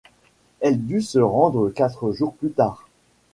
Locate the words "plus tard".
2.33-2.87